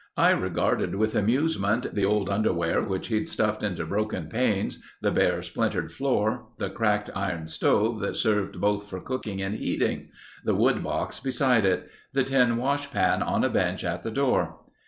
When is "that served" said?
7.99-8.59